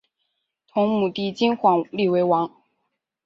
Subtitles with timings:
[0.73, 2.51] 同母弟金晃立为王。